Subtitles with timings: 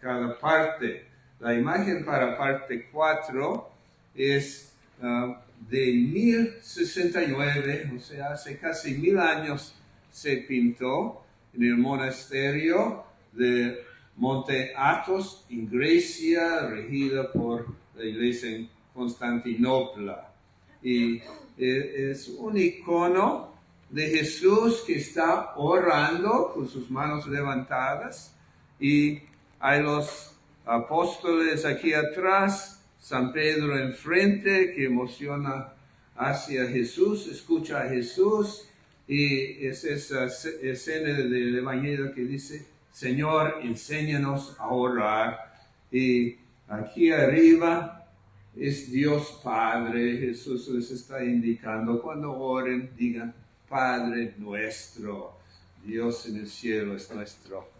[0.00, 1.06] cada parte.
[1.40, 3.70] La imagen para parte 4
[4.14, 5.34] es uh,
[5.68, 9.74] de 1069, o sea, hace casi mil años
[10.12, 18.68] se pintó en el monasterio de Monte Athos, en Grecia, regida por la iglesia en
[18.94, 20.32] Constantinopla.
[20.80, 21.16] Y
[21.58, 23.51] eh, es un icono
[23.92, 28.34] de Jesús que está orando con sus manos levantadas.
[28.80, 29.20] Y
[29.60, 30.34] hay los
[30.64, 35.74] apóstoles aquí atrás, San Pedro enfrente que emociona
[36.16, 38.68] hacia Jesús, escucha aJesús
[39.06, 45.52] y es esa escena del Evangelio que dice, Señor, enséñanos a orar.
[45.90, 46.36] Y
[46.68, 48.08] aquí arriba
[48.56, 53.34] es Dios Padre, Jesús les está indicando, cuando oren, digan,
[53.72, 55.38] Padre nuestro.
[55.82, 57.70] Dios en el cielo es nuestro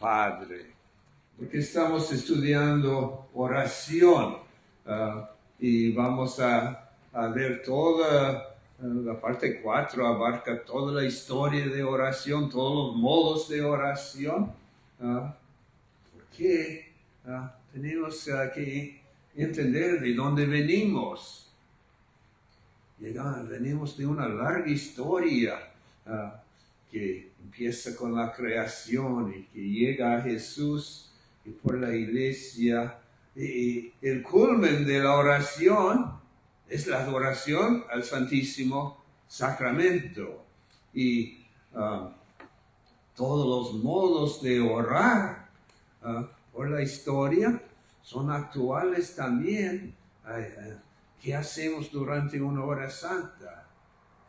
[0.00, 0.72] Padre.
[1.36, 4.38] Porque estamos estudiando oración
[4.86, 6.88] ah, y vamos a,
[7.34, 8.46] ver toda ah,
[8.80, 14.54] la parte 4, abarca toda la historia de oración, todos los modos de oración.
[15.00, 15.28] Uh,
[16.14, 16.94] porque
[17.70, 19.02] tenemos que
[19.36, 21.51] entender de dónde venimos
[23.48, 25.58] venimos de una larga historia
[26.06, 26.40] ah,
[26.90, 31.10] que empieza con la creación y que llega a Jesús
[31.44, 32.98] y por la iglesia.
[33.34, 36.12] Y el culmen de la oración
[36.68, 40.44] es la adoración al Santísimo Sacramento.
[40.94, 41.38] Y
[41.74, 42.14] ah,
[43.16, 45.48] todos los modos de orar
[46.02, 47.60] ah, por la historia
[48.02, 49.94] son actuales también.
[51.22, 53.64] ¿Qué hacemos durante una hora santa?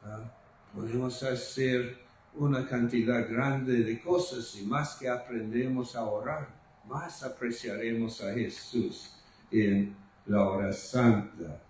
[0.03, 0.31] ¿Ah?
[0.75, 1.97] Podemos hacer
[2.35, 6.49] una cantidad grande de cosas y más que aprendemos a orar,
[6.87, 9.11] más apreciaremos a Jesús
[9.51, 9.95] en
[10.27, 11.63] la hora santa.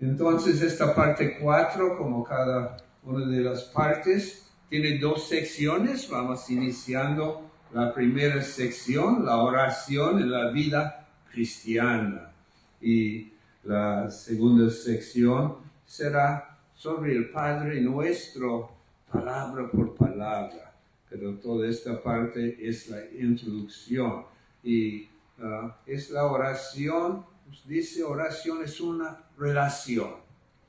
[0.00, 6.08] Entonces esta parte 4, como cada una de las partes, tiene dos secciones.
[6.08, 12.32] Vamos iniciando la primera sección, la oración en la vida cristiana.
[12.80, 13.33] Y
[13.64, 18.70] la segunda sección será sobre el Padre nuestro,
[19.10, 20.74] palabra por palabra.
[21.08, 24.24] Pero toda esta parte es la introducción
[24.62, 25.04] y
[25.38, 27.24] uh, es la oración.
[27.64, 30.14] Dice oración es una relación,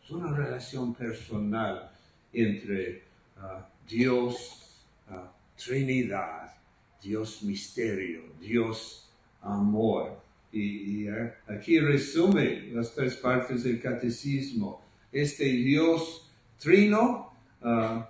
[0.04, 1.92] es una relación personal
[2.32, 3.04] entre
[3.38, 5.16] uh, Dios, uh,
[5.58, 6.54] Trinidad,
[7.02, 9.10] Dios misterio, Dios
[9.42, 10.25] amor.
[10.56, 11.10] Y,
[11.48, 14.82] aquí resume las tres partes del catecismo.
[15.12, 18.10] Este Dios trino, ah,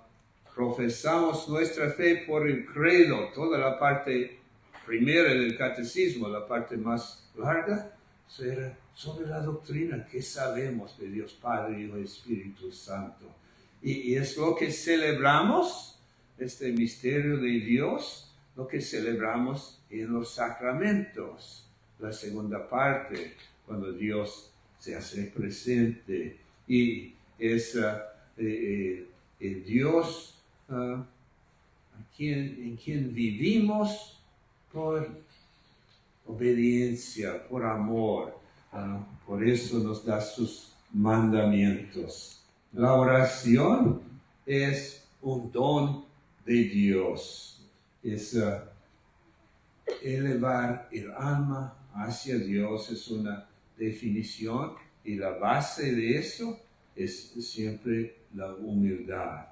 [0.53, 4.37] profesamos nuestra fe por el credo, toda la parte
[4.85, 7.91] primera del catecismo, la parte más larga,
[8.27, 13.25] será sobre la doctrina que sabemos de Dios Padre y Espíritu Santo.
[13.81, 15.99] Y es lo que celebramos,
[16.37, 21.64] este misterio de Dios, lo que celebramos en los sacramentos
[21.99, 26.37] la segunda parte, cuando Dios se hace presente
[26.67, 27.75] y es
[28.37, 29.07] eh,
[29.39, 30.35] eh, Dios
[30.69, 31.03] uh,
[32.17, 34.19] en quien vivimos
[34.71, 35.07] por
[36.27, 38.37] obediencia, por amor.
[38.71, 42.41] Ah, por eso nos da sus mandamientos.
[42.73, 44.01] La oración
[44.45, 46.05] es un don
[46.45, 47.61] de Dios.
[48.03, 48.65] Es ah,
[50.01, 53.47] elevar el alma hacia Dios, es una
[53.77, 56.59] definición y la base de eso
[56.95, 59.47] es siempre la humildad.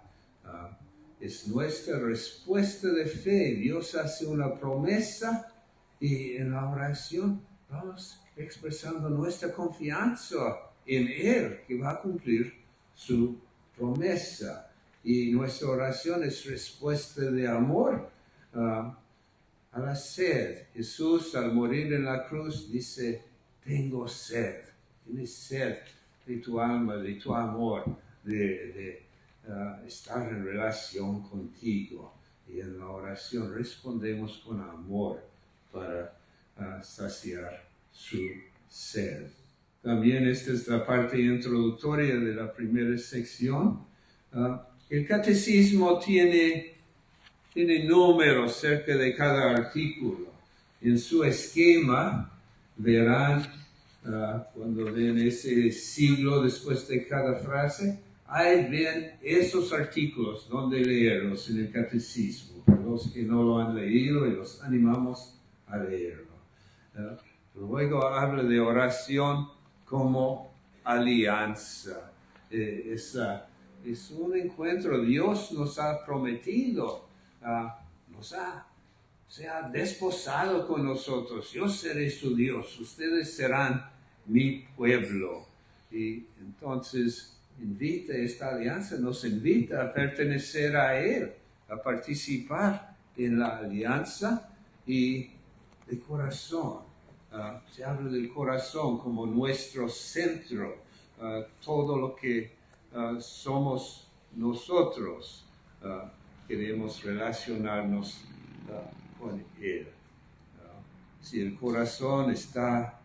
[0.46, 0.78] Ah,
[1.20, 3.56] es nuestra respuesta de fe.
[3.56, 5.54] Dios hace una promesa
[6.00, 12.54] y en la oración vamos expresando nuestra confianza en Él que va a cumplir
[12.94, 13.38] su
[13.78, 14.70] promesa.
[15.04, 18.10] Y nuestra oración es respuesta de amor
[18.54, 18.98] ah,
[19.74, 20.68] a la sed.
[20.74, 23.24] Jesús al morir en la cruz dice,
[23.64, 24.64] tengo sed.
[25.04, 25.80] Tienes sed
[26.26, 27.84] de tu alma, de tu amor,
[28.24, 29.04] de,
[29.48, 32.14] ah, estar en relación contigo.
[32.48, 35.24] Y en la oración respondemos con amor
[35.72, 36.16] para
[36.58, 38.18] uh, saciar su
[38.70, 39.28] sed.
[39.82, 43.86] También esta es la parte introductoria de la primera sección.
[44.32, 46.73] Ah, el catecismo tiene,
[47.54, 50.28] tiene números cerca de cada artículo.
[50.82, 52.32] En su esquema
[52.78, 53.46] verán,
[54.06, 61.50] ah, cuando ven ese siglo después de cada frase, ahí ven esos artículos donde leerlos
[61.50, 62.64] en el catecismo.
[62.84, 66.34] Los que no lo han leído y los animamos a leerlo.
[67.56, 69.48] Luego habla de oración
[69.86, 70.54] como
[70.84, 72.12] alianza.
[72.50, 73.18] Eh, es,
[73.86, 77.06] es, un encuentro, Dios nos ha prometido,
[78.10, 78.66] nos ha,
[79.28, 81.52] se ha desposado con nosotros.
[81.52, 83.90] Yo seré su Dios, ustedes serán
[84.26, 85.46] mi pueblo.
[85.92, 91.32] Y entonces invita esta alianza, nos invita a pertenecer a Él,
[91.70, 94.50] a participar en la alianza
[94.86, 95.30] y
[95.88, 96.80] de corazón.
[97.32, 100.78] Ah, se habla del corazón como nuestro centro,
[101.22, 102.52] ah, todo lo que
[102.94, 105.46] ah, somos nosotros.
[106.48, 108.26] Queremos relacionarnos
[109.20, 109.88] con Él.
[111.22, 113.00] si el corazón está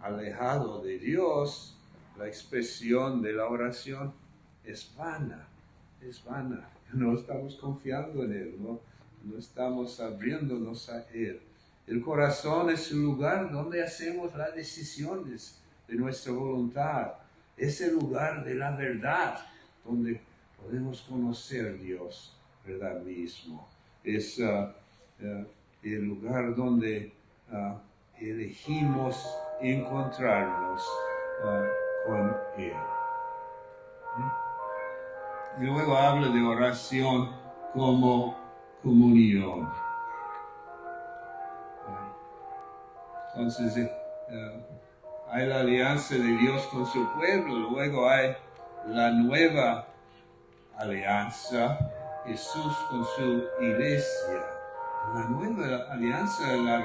[0.00, 1.76] alejado de Dios,
[2.18, 4.12] la expresión de la oración
[4.64, 5.46] es vana,
[6.00, 6.68] es vana.
[6.92, 8.78] No estamos confiando en Él, no,
[9.24, 11.40] no estamos abriéndonos a Él.
[11.88, 17.14] El corazón es el lugar donde hacemos las decisiones de nuestra voluntad.
[17.56, 19.44] Es el lugar de la verdad,
[19.84, 20.20] donde
[20.64, 23.68] podemos conocer Dios, verdad mismo.
[24.02, 24.70] Es uh,
[25.22, 25.46] uh,
[25.82, 27.12] el lugar donde
[27.50, 27.76] uh,
[28.18, 29.28] elegimos
[29.60, 30.82] encontrarnos
[32.06, 32.72] con Él.
[35.60, 37.30] Y luego habla de oración
[37.72, 38.36] como
[38.82, 39.70] comunión.
[43.34, 44.64] Entonces, eh,
[45.30, 48.36] hay la alianza de Dios con su pueblo, luego hay
[48.86, 49.88] la nueva
[50.84, 51.78] alianza,
[52.26, 54.44] Jesús con su iglesia.
[55.14, 56.84] La nueva alianza, la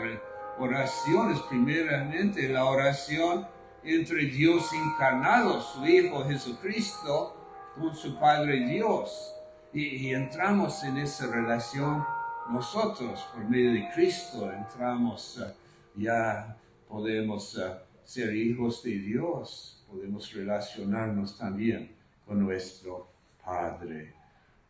[0.57, 3.47] oración es primeramente la oración
[3.83, 7.35] entre Dios encarnado, su Hijo Jesucristo,
[7.77, 9.35] con su Padre Dios.
[9.71, 12.03] Y, entramos en esa relación
[12.49, 15.37] nosotros, por medio de Cristo, entramos.
[15.37, 16.57] Uh, ya
[16.87, 23.19] podemos eh, ser hijos de Dios, podemos relacionarnos también con nuestro
[23.49, 24.13] Padre.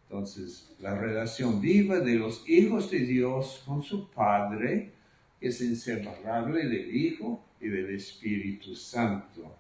[0.04, 4.94] Entonces, la relación viva de los hijos de Dios con su Padre
[5.42, 9.58] es inseparable del Hijo y del Espíritu Santo.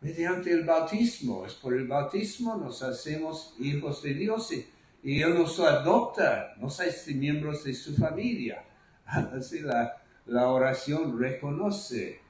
[0.00, 4.66] mediante el bautismo, es por el bautismo nos hacemos hijos de Dios y,
[5.02, 8.64] y Él nos adopta, nos hace miembros de su familia.
[9.04, 12.20] Así la, la oración reconoce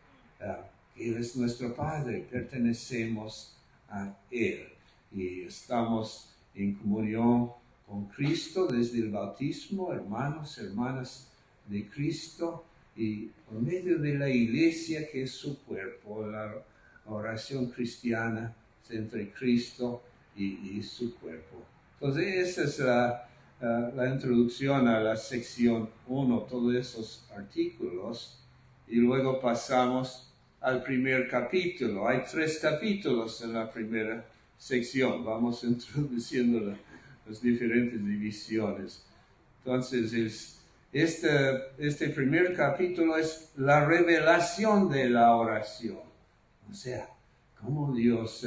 [0.40, 3.56] ah, que Él es nuestro Padre, pertenecemos
[3.88, 4.69] a Él
[5.12, 7.50] y estamos en comunión
[7.86, 11.28] con Cristo desde el bautismo, hermanos, hermanas
[11.66, 12.64] de Cristo,
[12.96, 16.54] y por medio de la iglesia que es su cuerpo, la
[17.06, 18.54] oración cristiana
[18.90, 20.02] entre Cristo
[20.36, 21.62] y su cuerpo.
[22.00, 23.28] Entonces, esa es la,
[23.94, 28.38] la introducción a la sección 1, todos esos artículos,
[28.88, 32.08] y luego pasamos al primer capítulo.
[32.08, 34.24] Hay tres capítulos en la primera
[34.60, 35.24] sección.
[35.24, 36.76] Vamos introduciendo
[37.26, 39.04] las diferentes divisiones.
[39.64, 40.60] Entonces,
[40.92, 41.28] este,
[41.78, 45.98] este primer capítulo es la revelación de la oración.
[46.70, 47.08] O sea,
[47.60, 48.46] cómo Dios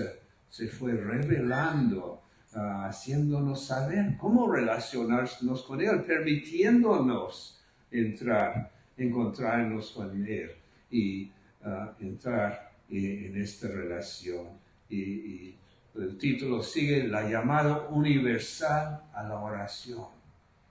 [0.50, 2.22] se fue revelando
[2.54, 10.52] haciéndonos saber cómo relacionarnos con Él, permitiéndonos entrar encontrarnos con Él
[10.92, 11.32] y
[11.64, 14.48] ah, entrar en, esta relación.
[14.90, 15.56] Y,
[15.96, 20.08] el título sigue, la llamada universal a la oración.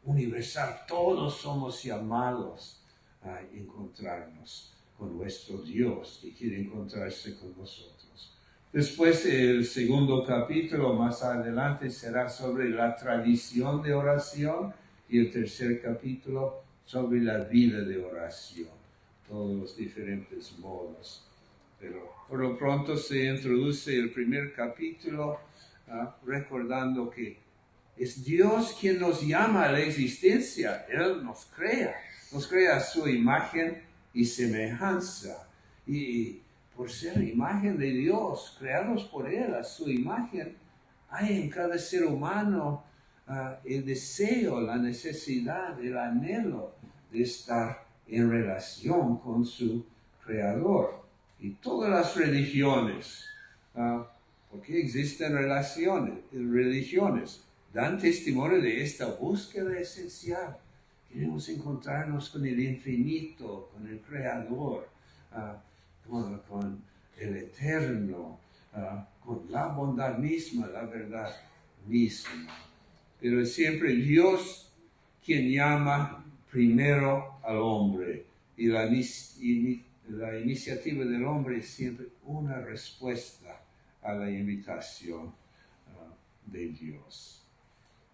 [0.04, 2.80] Universal, todos somos llamados
[3.22, 8.36] a encontrarnos con nuestro Dios y quiere encontrarse con nosotros.
[8.72, 14.74] Después el segundo capítulo más adelante será sobre la tradición de oración
[15.08, 18.70] y el tercer capítulo sobre la vida de oración,
[19.28, 21.26] todos los diferentes modos.
[21.78, 25.38] Pero por lo pronto se introduce el primer capítulo
[25.86, 27.36] ah, recordando que
[27.94, 31.94] es Dios quien nos llama a la existencia, Él nos crea,
[32.32, 33.82] nos crea su imagen
[34.14, 35.46] y semejanza.
[35.86, 36.40] Y
[36.74, 40.56] por ser imagen de Dios, creados por Él a su imagen,
[41.10, 42.82] hay en cada ser humano
[43.26, 46.76] ah, el deseo, la necesidad, el anhelo
[47.10, 49.84] de estar en relación con su
[50.24, 51.01] Creador.
[51.42, 53.24] Y todas las religiones,
[53.74, 54.04] uh,
[54.48, 57.42] porque existen relaciones, religiones,
[57.74, 60.56] dan testimonio de esta búsqueda esencial.
[61.10, 64.88] Queremos encontrarnos con el infinito, con el Creador,
[65.32, 65.60] ah,
[66.08, 66.80] con,
[67.18, 68.38] el Eterno,
[69.24, 71.34] con la bondad misma, la verdad
[71.86, 72.54] misma.
[73.20, 74.70] Pero es siempre Dios
[75.24, 78.88] quien llama primero al hombre y la,
[80.12, 83.62] la iniciativa del hombre es siempre una respuesta
[84.02, 87.42] a la invitación uh, de Dios.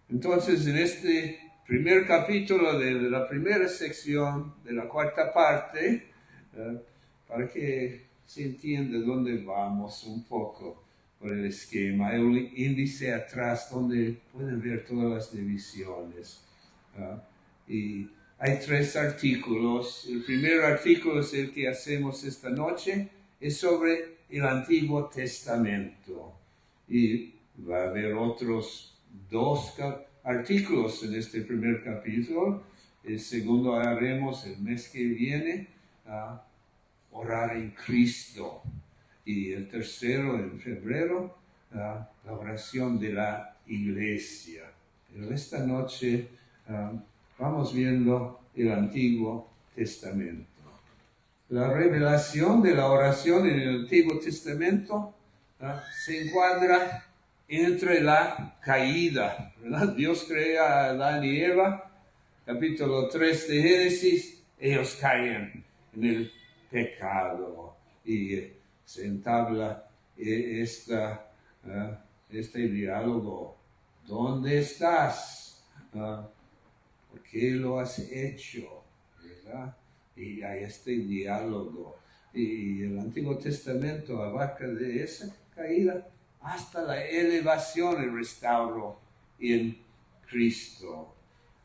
[0.09, 6.09] Entonces, en este primer capítulo de la primera sección de la cuarta parte,
[6.55, 6.77] uh,
[7.27, 10.83] para que se entienda dónde vamos un poco
[11.19, 16.45] por el esquema, hay un índice atrás donde pueden ver todas las divisiones.
[16.97, 17.19] Uh,
[17.71, 20.07] y hay tres artículos.
[20.09, 26.33] El primer artículo es el que hacemos esta noche, es sobre el Antiguo Testamento.
[26.87, 27.33] Y
[27.69, 28.97] va a haber otros
[29.29, 29.73] dos
[30.23, 32.63] artículos en este primer capítulo.
[33.03, 35.67] El segundo haremos el mes que viene,
[36.05, 36.41] a
[37.11, 38.61] orar en Cristo.
[39.25, 41.37] Y el tercero, en febrero,
[41.71, 44.63] la oración de la iglesia.
[45.11, 46.29] Pero esta noche
[47.39, 50.47] vamos viendo el Antiguo Testamento.
[51.49, 55.15] La revelación de la oración en el Antiguo Testamento
[56.05, 57.05] se encuadra
[57.47, 59.53] entre la caída.
[59.95, 61.89] Dios crea a Adán y Eva,
[62.45, 65.63] capítulo 3 de Génesis, ellos caen
[65.95, 66.31] en el
[66.69, 68.37] pecado y
[68.85, 71.31] se entabla eh, esta,
[72.29, 73.57] este diálogo.
[74.05, 75.63] ¿Dónde estás?
[77.09, 78.83] ¿Por qué lo has hecho?
[79.23, 79.75] ¿verdad?
[80.15, 81.97] Y hay este diálogo.
[82.33, 86.07] Y el Antiguo Testamento abarca de esa caída
[86.41, 88.99] hasta la elevación y restauro
[89.39, 89.77] en
[90.29, 91.15] Cristo.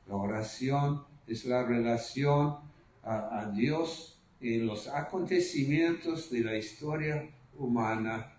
[0.09, 2.57] La oración es la relación
[3.03, 8.33] a, Dios en los acontecimientos de la historia humana.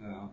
[0.00, 0.30] Ah,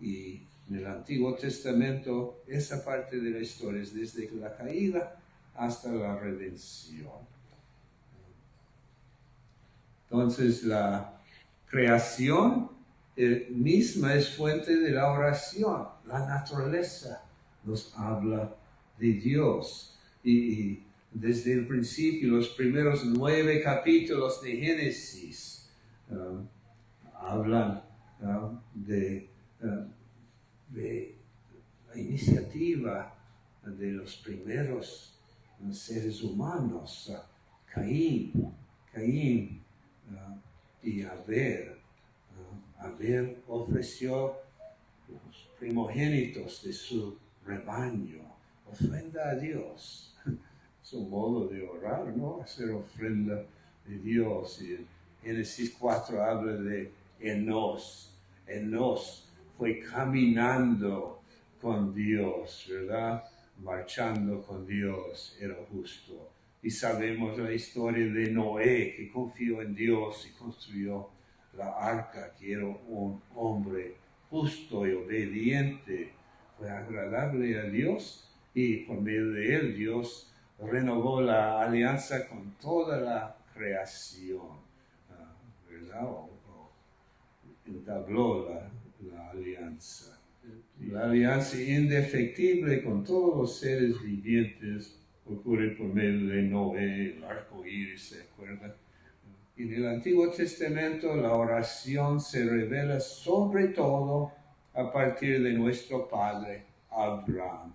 [0.00, 5.21] y en el Antiguo Testamento, esa parte de la historia es desde la caída
[5.54, 7.10] hasta la redención.
[10.04, 11.20] Entonces la
[11.66, 12.70] creación
[13.16, 15.86] eh, misma es fuente de la oración.
[16.06, 17.24] La naturaleza
[17.64, 18.54] nos habla
[18.98, 19.98] de Dios.
[20.22, 25.70] Y, desde el principio, los primeros nueve capítulos de Génesis
[26.08, 26.48] um,
[27.14, 27.82] hablan
[28.22, 28.58] um, uh,
[30.70, 31.14] de
[31.88, 33.14] la iniciativa
[33.62, 35.11] de los primeros
[35.70, 37.12] seres humanos,
[37.72, 38.32] Caín,
[38.92, 39.62] Caín
[40.82, 41.76] y Abel.
[42.36, 44.34] Uh, Abel ofreció
[45.08, 47.16] los primogénitos de su
[47.46, 48.22] rebaño,
[48.70, 50.14] ofrenda a Dios.
[50.82, 52.42] Es un modo de orar, ¿no?
[52.42, 53.44] Hacer ofrenda
[53.86, 54.60] de Dios.
[54.62, 54.86] Y en
[55.22, 56.90] Génesis 4 habla de
[57.20, 58.12] Enos.
[58.48, 61.22] Enos fue caminando
[61.60, 63.24] con Dios, ¿verdad?
[63.58, 66.30] Marchando con Dios era justo.
[66.62, 71.08] Y sabemos la historia de Noé, que confió en Dios y construyó
[71.54, 73.96] la arca, que era un hombre
[74.30, 76.12] justo y obediente.
[76.56, 82.98] Fue agradable a Dios y por medio de él Dios renovó la alianza con toda
[82.98, 84.60] la creación,
[85.10, 85.34] ah,
[85.68, 86.04] ¿verdad?
[86.04, 86.30] O,
[87.66, 88.48] entabló
[89.00, 90.21] la alianza
[90.90, 97.64] la alianza indefectible con todos los seres vivientes ocurre por medio de Noé, el arco
[97.64, 98.74] iris, ¿se acuerdan?
[99.56, 104.32] En el Antiguo Testamento la oración se revela sobre todo
[104.74, 107.74] a partir de nuestro padre Abraham.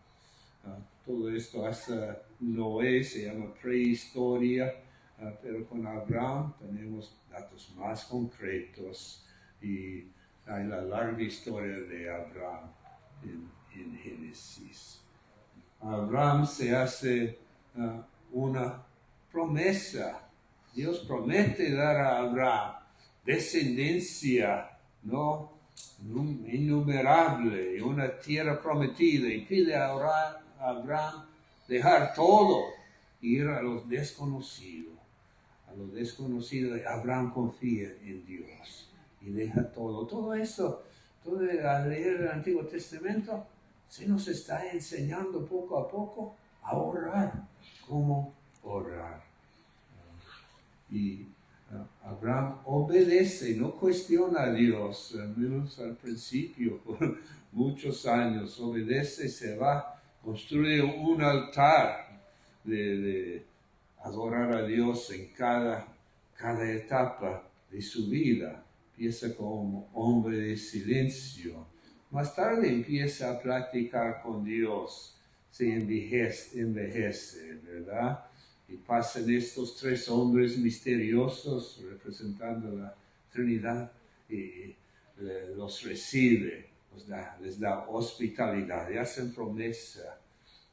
[0.65, 4.73] Ah, todo esto hasta Noé se llama prehistoria,
[5.19, 9.25] ah, pero con Abraham tenemos datos más concretos
[9.61, 10.07] y
[10.45, 12.71] hay la larga historia de Abraham
[13.23, 15.01] en, Génesis.
[15.81, 17.37] Abraham se hace
[17.77, 18.83] ah, una
[19.31, 20.21] promesa.
[20.73, 22.77] Dios promete dar a Abraham
[23.27, 24.69] descendencia,
[25.03, 25.51] ¿no?
[25.99, 29.91] innumerable, una tierra prometida, y pide a
[30.59, 31.25] Abraham
[31.67, 32.63] dejar todo
[33.21, 34.93] ir a los desconocidos.
[35.67, 38.89] A los desconocidos, Abraham confía en Dios
[39.21, 40.07] y deja todo.
[40.07, 40.83] Todo eso,
[41.27, 43.45] todo al leer el Antiguo Testamento,
[43.89, 47.33] se nos está enseñando poco a poco a orar,
[47.85, 49.21] cómo orar.
[50.89, 51.27] Y
[52.03, 56.79] Abraham obedece, no cuestiona a Dios, al menos al principio,
[57.51, 62.21] muchos años, obedece, se va, construye un altar
[62.63, 63.45] de,
[64.01, 65.85] adorar a Dios en cada,
[66.37, 68.63] cada etapa de su vida.
[68.97, 71.67] Empieza como hombre de silencio.
[72.09, 75.15] Más tarde empieza a platicar con Dios,
[75.51, 78.25] se envejece, envejece ¿verdad?
[78.67, 82.95] y pasan estos tres hombres misteriosos representando la
[83.31, 83.91] Trinidad
[84.27, 84.75] y
[85.55, 86.65] los recibe,
[87.39, 90.19] les da hospitalidad y hacen promesa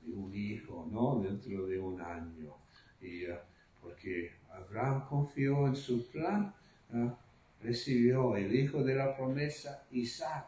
[0.00, 1.22] de un hijo, ¿no?
[1.22, 2.54] Dentro de un año.
[3.02, 3.36] Y, uh,
[3.82, 6.54] porque Abraham confió en su plan,
[7.64, 10.46] recibió el hijo de la promesa, Isaac.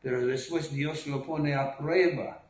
[0.00, 2.42] Pero después Dios lo pone a prueba.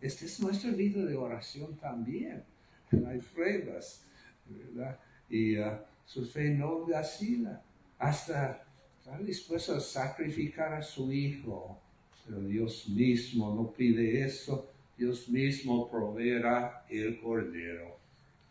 [0.00, 2.44] Esta es nuestra vida de oración también
[3.08, 4.02] hay pruebas,
[4.46, 4.98] ¿verdad?
[5.28, 7.62] Y uh, su fe no vacila,
[7.98, 8.64] hasta
[8.98, 11.80] está dispuesto a sacrificar a su hijo,
[12.24, 17.98] pero Dios mismo no pide eso, Dios mismo proveerá el cordero,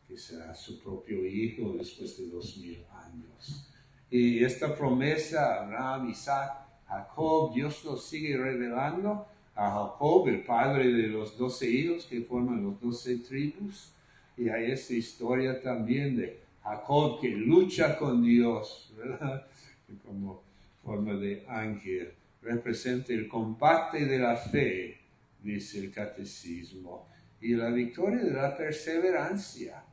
[0.08, 3.70] que será su propio hijo después de dos mil años.
[4.10, 11.08] Y esta promesa, Abraham, Isaac, Jacob, Dios lo sigue revelando a Jacob, el padre de
[11.08, 13.92] los doce hijos que forman los doce tribus,
[14.38, 19.48] y hay esta historia también de Jacob que lucha con Dios, ¿verdad?
[20.06, 20.44] como
[20.84, 22.14] forma de ángel.
[22.42, 25.00] Representa el combate de la fe,
[25.42, 27.08] dice el catecismo,
[27.42, 29.84] y la victoria de la perseverancia.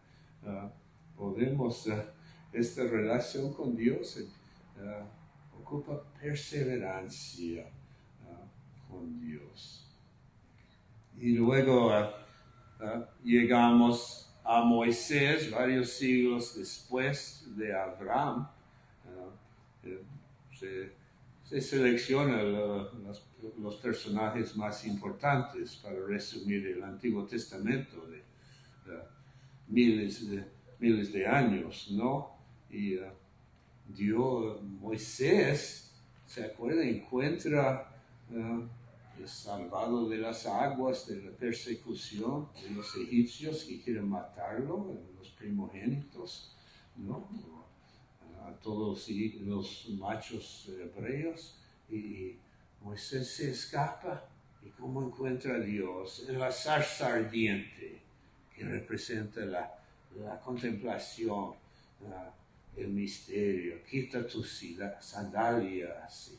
[0.44, 0.70] Ah,
[1.16, 1.92] podemos, uh,
[2.52, 7.64] esta relación con Dios uh, ocupa perseverancia
[8.26, 9.86] uh, con Dios.
[11.18, 11.92] Y luego
[13.22, 18.48] llegamos a Moisés varios siglos después de Abraham.
[19.84, 20.02] Eh,
[21.44, 22.52] se, seleccionan
[23.58, 28.22] los, personajes más importantes para resumir el Antiguo Testamento de,
[29.68, 30.44] miles, de
[30.78, 32.31] miles de años, ¿no?
[32.72, 32.98] Y
[33.86, 35.92] Dios, Moisés,
[36.26, 36.82] ¿se acuerda?
[36.82, 37.94] Encuentra
[38.30, 38.66] uh,
[39.26, 46.56] salvado de las aguas de la persecución de los egipcios que quieren matarlo, los primogénitos,
[46.96, 47.28] ¿no?
[48.46, 49.08] a todos
[49.40, 51.58] los machos hebreos,
[51.88, 52.36] y
[52.80, 54.28] Moisés se escapa.
[54.64, 56.24] ¿Y cómo encuentra a Dios?
[56.28, 58.00] En la zarza ardiente,
[58.54, 59.72] que representa la,
[60.16, 61.54] la contemplación,
[62.76, 63.82] el misterio.
[63.84, 64.64] Quita tus
[65.00, 66.32] sandalias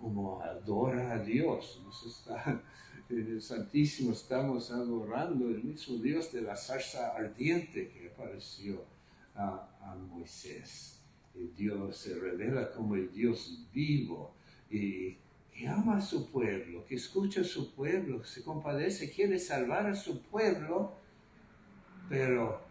[0.00, 1.80] como adora a Dios.
[1.84, 2.62] Nos está,
[3.08, 8.84] en el Santísimo estamos adorando el mismo Dios de la zarza ardiente que apareció
[9.34, 9.68] a,
[10.10, 11.00] Moisés.
[11.34, 14.34] El Dios se revela como el Dios vivo
[14.70, 15.16] y
[15.52, 19.94] que ama a su pueblo, que escucha a su pueblo, se compadece, quiere salvar a
[19.94, 20.94] su pueblo,
[22.08, 22.62] pero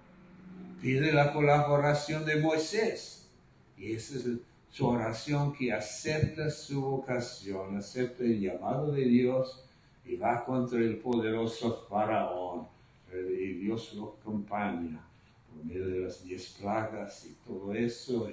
[0.81, 3.29] pide la colaboración de Moisés.
[3.77, 4.25] Y ese es
[4.71, 9.63] su oración que acepta su vocación, acepta el llamado de Dios
[10.05, 12.67] y va contra el poderoso faraón.
[13.13, 15.05] Y Dios lo acompaña
[15.49, 18.29] por medio de las diez plagas y todo eso,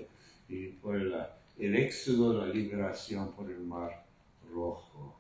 [0.49, 4.07] y, por el éxodo, la liberación por el mar
[4.53, 5.17] rojo.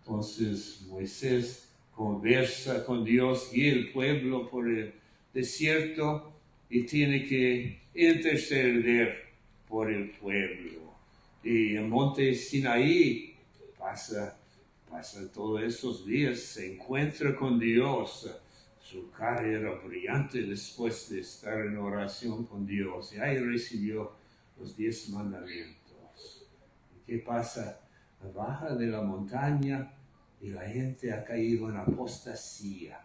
[0.00, 4.94] Entonces Moisés conversa con Dios y el pueblo por el
[5.36, 6.32] desierto
[6.70, 9.26] y tiene que interceder
[9.68, 10.94] por el pueblo.
[11.44, 13.36] Y en Monte Sinaí
[13.78, 14.38] pasa,
[14.88, 18.30] pasa todos esos días, se encuentra con Dios,
[18.80, 23.12] su cara era brillante después de estar en oración con Dios.
[23.12, 24.12] Y ahí recibió
[24.58, 26.46] los diez mandamientos.
[26.96, 27.80] ¿Y qué pasa?
[28.34, 29.92] Baja de la montaña
[30.40, 33.00] y la gente ha caído en apostasía,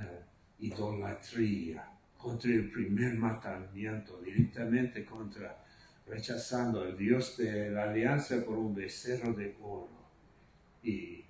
[0.00, 0.20] eh,
[0.60, 5.64] idolatría, contra el primer mandamiento, directamente contra,
[6.06, 9.88] rechazando al Dios de la alianza por un becerro de oro.
[10.82, 11.24] Y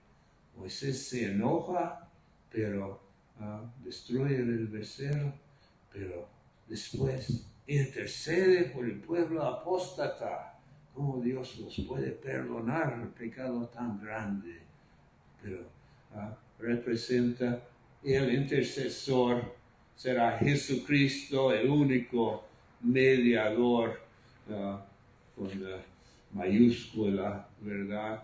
[0.56, 2.08] Moisés se enoja,
[2.50, 3.00] pero
[3.40, 5.34] ah, destruye el becerro,
[5.92, 6.28] pero
[6.66, 10.58] después intercede por el pueblo apóstata.
[10.94, 14.62] ¿Cómo Dios los puede perdonar el pecado tan grande?
[15.42, 15.60] Pero
[16.14, 17.60] ah, representa
[18.02, 19.54] el intercesor,
[19.94, 22.44] será Jesucristo, el único
[22.82, 24.00] mediador
[24.50, 24.84] ah,
[25.34, 25.82] con la
[26.32, 28.22] mayúscula, ¿verdad?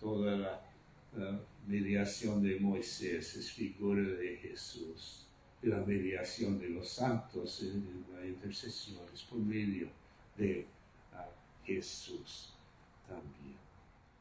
[0.00, 0.60] Toda la
[1.66, 5.26] mediación de Moisés es figura de Jesús.
[5.62, 9.88] Y la mediación de los santos en la intercesión es por medio
[10.36, 10.66] de
[11.14, 11.26] ah,
[11.64, 12.52] Jesús
[13.08, 13.56] también.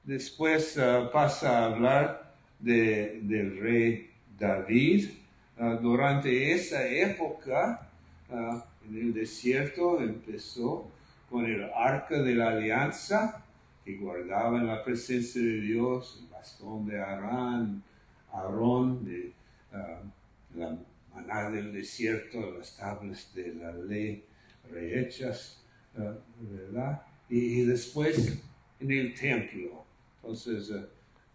[0.03, 4.12] Después ah, pasa a hablar de, del rey
[4.43, 5.09] David.
[5.57, 7.87] Ah, durante esa época,
[8.29, 10.91] en el desierto, empezó
[11.29, 13.43] con el arca de la alianza
[13.83, 17.83] que guardaban la presencia de Dios, el bastón de Arán,
[18.31, 20.77] Aarón, uh, la
[21.13, 24.23] maná del desierto, las tablas de la ley
[24.71, 25.61] rehechas,
[25.97, 27.01] uh, ¿verdad?
[27.29, 28.41] Y, después
[28.79, 29.85] en el templo.
[30.17, 30.85] Entonces, uh,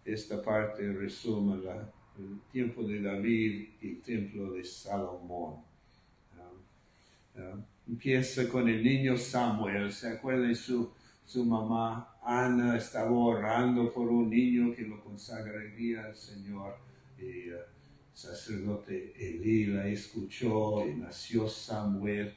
[0.05, 1.61] esta parte resume
[2.19, 5.55] el tiempo de David y el templo de Salomón.
[7.87, 10.91] empieza con el niño Samuel, ¿se acuerdan su
[11.29, 16.75] su mamá Ana estaba orando por un niño que lo consagraría al Señor.
[17.19, 17.59] Y el uh,
[18.11, 22.33] sacerdote Elí la escuchó y nació Samuel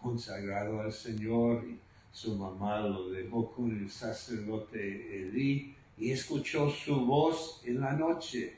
[0.00, 1.62] consagrado al Señor.
[1.68, 1.78] Y
[2.10, 8.56] su mamá lo dejó con el sacerdote Elí y escuchó su voz en la noche.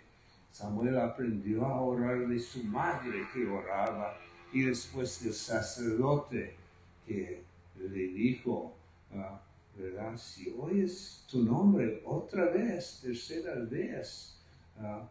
[0.57, 4.17] Samuel aprendió a orar de su madre que oraba
[4.55, 6.55] y después del sacerdote
[7.07, 7.43] que
[7.79, 8.75] le dijo,
[9.15, 9.39] Ah,
[9.77, 10.17] ¿verdad?
[10.17, 14.39] Si oyes tu nombre otra vez, tercera vez,
[14.79, 15.07] ah,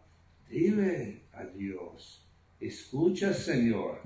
[0.50, 2.22] dile a Dios,
[2.60, 4.02] escucha Señor,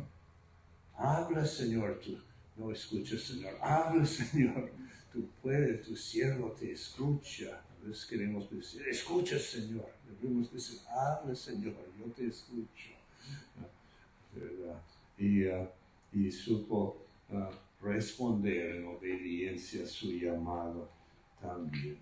[0.98, 2.18] habla Señor, tú
[2.58, 4.72] no escuchas Señor, habla Señor,
[5.14, 7.62] tú puedes, tu siervo te escucha.
[7.84, 9.90] Veces queremos decir, escucha Señor,
[10.22, 12.90] debemos decir, habla Señor, yo te escucho.
[13.58, 13.66] Ah,
[14.36, 14.82] ¿verdad?
[15.18, 15.46] Y,
[16.14, 17.06] y supo
[17.82, 20.90] responder en obediencia a su llamado
[21.42, 21.98] también.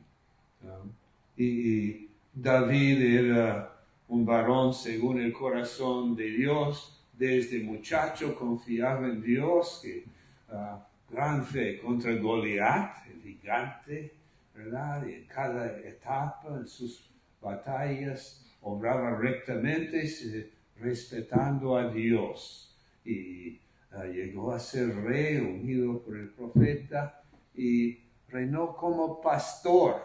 [1.36, 3.74] Y, David era
[4.08, 10.06] un varón según el corazón de Dios, desde muchacho confiaba en Dios, que
[10.54, 10.78] uh,
[11.12, 14.14] gran fe contra Goliat, el gigante,
[14.58, 15.08] ¿verdad?
[15.08, 17.10] Y en cada etapa, en sus
[17.42, 22.76] batallas, obraba rectamente, respetando a Dios.
[23.06, 23.60] Y
[23.92, 27.24] Ah, llegó a ser rey ungido por el profeta
[27.56, 30.02] y reinó como pastor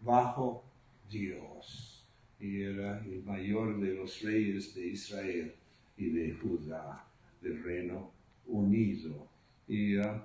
[0.00, 0.62] bajo
[1.10, 2.06] Dios.
[2.38, 5.54] Y era el mayor de los reyes de Israel
[5.96, 7.04] y de Judá,
[7.40, 8.12] del reino
[8.46, 9.26] unido.
[9.66, 10.24] Y ah,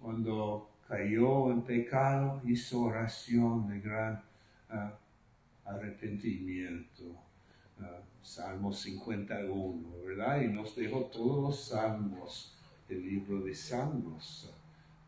[0.00, 4.22] cuando cayó en pecado, hizo oración de gran
[4.70, 4.92] ah,
[5.64, 7.26] arrepentimiento.
[8.26, 10.40] Salmo 51, ¿verdad?
[10.42, 12.52] Y nos dejó todos los salmos,
[12.88, 14.52] el libro de Salmos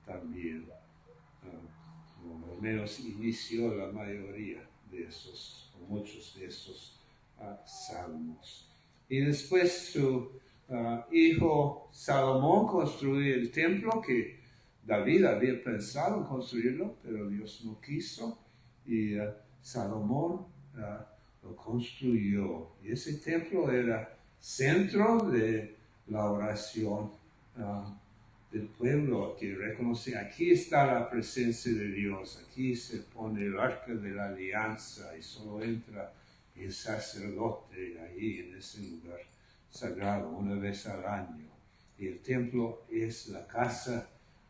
[0.06, 0.66] también.
[1.42, 7.00] Uh, al menos inició la mayoría de esos, o muchos de esos
[7.40, 8.70] uh, salmos.
[9.08, 10.30] Y después su
[10.68, 14.37] ah, hijo Salomón construyó el templo que
[14.88, 18.38] David había pensado en construirlo, pero Dios no quiso.
[18.86, 19.16] Y
[19.60, 20.46] Salomón
[21.42, 22.70] lo construyó.
[22.82, 27.10] Y ese templo era centro de la oración
[27.58, 27.94] ah,
[28.50, 33.92] del pueblo que reconoce, aquí está la presencia de Dios, aquí se pone el arca
[33.92, 36.14] de la alianza y solo entra
[36.56, 39.20] el sacerdote ahí en ese lugar
[39.68, 41.46] sagrado una vez al año.
[41.98, 44.08] Y el templo es la casa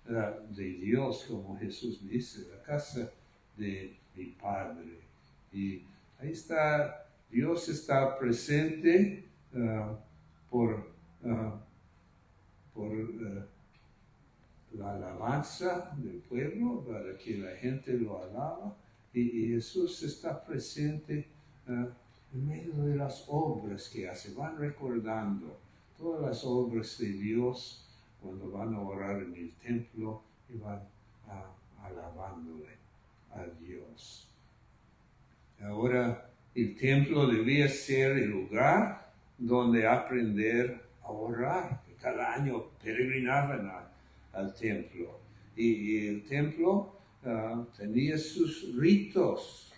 [0.08, 3.10] ah, de Dios, como Jesús dice, la casa
[3.56, 5.00] de mi Padre.
[5.52, 5.82] Y
[6.20, 9.94] Ahí está, Dios está presente uh,
[10.50, 10.90] por,
[11.22, 11.52] uh,
[12.74, 13.44] por uh,
[14.72, 18.76] la alabanza del pueblo, para que la gente lo alaba,
[19.14, 21.26] y, Jesús está presente
[21.66, 25.58] en medio de las obras que hace, van recordando
[25.96, 27.87] todas las obras de Dios
[28.22, 30.82] cuando van a orar en el templo y van
[31.82, 32.76] alabándole
[33.30, 34.28] a Dios.
[35.60, 41.82] Ahora, el templo debía ser el lugar donde aprender a orar.
[42.00, 43.70] Cada año peregrinaban
[44.32, 45.20] al templo.
[45.56, 49.72] Y, el templo ah, tenía sus ritos.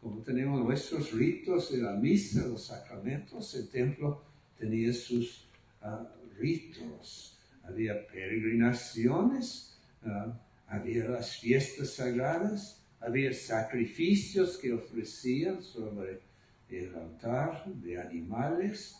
[0.00, 4.22] Como tenemos nuestros ritos de la misa, los sacramentos, el templo
[4.58, 5.46] tenía sus
[5.80, 7.31] ah, ritos.
[7.64, 16.20] Había peregrinaciones, ah, había las fiestas sagradas, había sacrificios que ofrecían sobre
[16.68, 18.96] el altar de animales,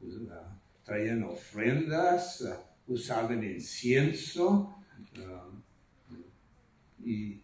[0.00, 0.14] pues,
[0.84, 2.44] traían ofrendas,
[2.86, 4.74] usaban incienso,
[7.04, 7.40] y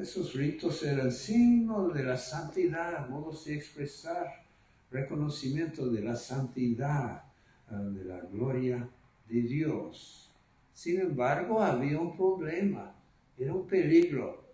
[0.00, 4.44] esos ritos eran signos de la santidad, modos de expresar
[4.90, 7.24] reconocimiento de la santidad,
[7.70, 8.88] ah, de la gloria
[9.28, 10.30] de Dios.
[10.72, 12.94] Sin embargo, había un problema,
[13.36, 14.44] era un peligro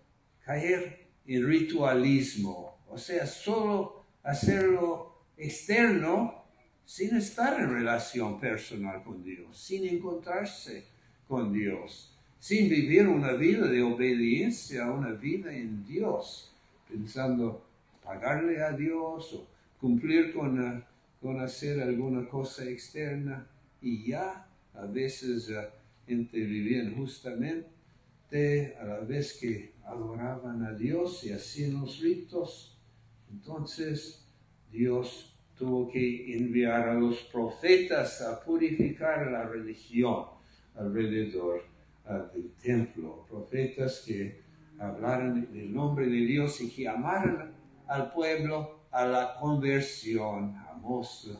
[0.45, 6.45] caer en ritualismo, o sea, solo hacerlo externo
[6.85, 10.85] sin estar en relación personal con Dios, sin encontrarse
[11.27, 16.53] con Dios sin vivir una vida de obediencia, una vida en Dios,
[16.87, 17.65] pensando
[18.05, 19.47] pagarle a Dios o
[19.81, 20.83] cumplir con, eh,
[21.23, 23.47] con hacer alguna cosa externa
[23.81, 24.44] y ya
[24.75, 25.67] a veces uh,
[26.07, 32.77] gente vivían justamente a la vez que adoraban a Dios y hacían los ritos.
[33.31, 34.27] Entonces
[34.71, 40.27] Dios tuvo que enviar a los profetas a purificar la religión
[40.75, 41.63] alrededor
[42.35, 44.43] del templo, profetas que
[44.79, 47.55] hablaran el nombre de Dios y que amaran
[47.87, 50.57] al pueblo a la conversión.
[50.71, 51.31] Amos,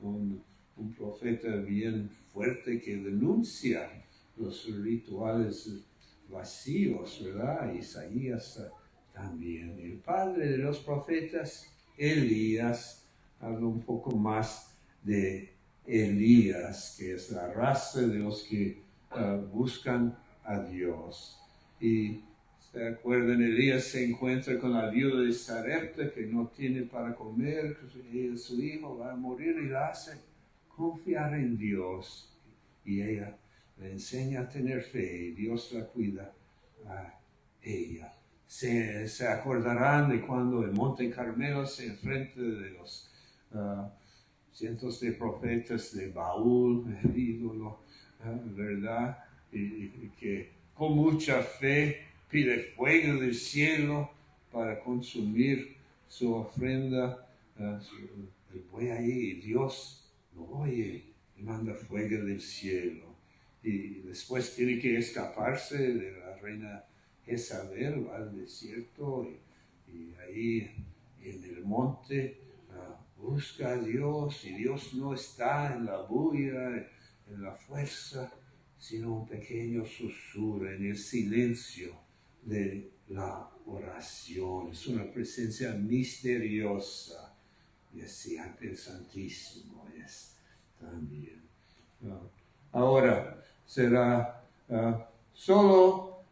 [0.00, 0.42] un,
[0.76, 3.90] un profeta bien fuerte que denuncia
[4.36, 5.70] los rituales
[6.28, 7.72] vacíos, ¿verdad?
[7.72, 8.60] Isaías
[9.14, 9.78] también.
[9.80, 13.06] El padre de los profetas, Elías,
[13.40, 15.54] habla un poco más de
[15.86, 18.84] Elías, que es la raza de los que
[19.16, 21.38] Ah, buscan a Dios.
[21.80, 22.20] Y
[22.72, 27.76] se acuerdan, Elías se encuentra con la viuda de Sarepta que no tiene para comer,
[27.76, 30.18] que su hijo va a morir y la hace
[30.76, 32.30] confiar en Dios.
[32.84, 33.36] Y ella
[33.78, 36.32] le enseña a tener fe y Dios la cuida
[36.86, 37.18] a
[37.62, 38.12] ella.
[38.46, 43.10] Se, se acordarán de cuando el Monte Carmelo se enfrenta de los
[43.54, 43.90] ah,
[44.52, 47.80] cientos de profetas de Baúl, el ídolo,
[48.56, 49.18] ¿verdad?
[49.52, 54.10] Y, que con mucha fe pide fuego del cielo
[54.52, 55.76] para consumir
[56.08, 57.26] su ofrenda.
[57.58, 60.03] el buey ahí, Dios
[60.36, 63.14] oye y manda fuego del cielo.
[63.62, 66.84] Y después tiene que escaparse de la reina
[67.24, 69.26] Jezabel, va al desierto
[69.88, 70.70] y, ahí
[71.22, 72.38] en el monte
[72.70, 76.86] ah, busca a Dios y Dios no está en la bulla
[77.30, 78.32] en la fuerza,
[78.78, 81.94] sino un pequeño susurro en el silencio
[82.42, 84.70] de la oración.
[84.72, 87.34] Es una presencia misteriosa
[87.94, 89.73] y así ante el Santísimo
[90.84, 91.42] también.
[92.72, 96.22] ahora será ah, solo,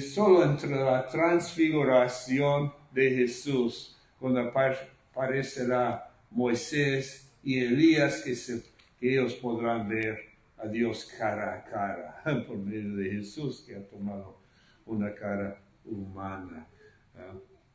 [0.00, 8.62] solo entre la transfiguración de Jesús, cuando aparecerá Moisés y Elías que se
[8.98, 10.18] que ellos podrán ver
[10.56, 14.40] a Dios cara a cara por medio de Jesús que ha tomado
[14.86, 16.66] una cara humana.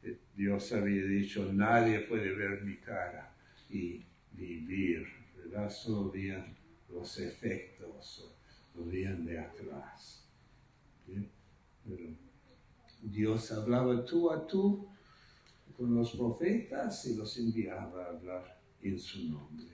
[0.03, 3.33] Eh, Dios había dicho, nadie puede ver mi cara
[3.69, 5.07] y vivir,
[5.53, 5.69] ¿verdad?
[5.69, 6.11] Solo
[6.89, 8.33] los efectos,
[8.75, 10.25] lo veían de atrás.
[11.85, 12.15] Pero
[13.01, 14.87] Dios hablaba tú a tú
[15.77, 19.67] con los profetas y los enviaba a hablar en su nombre.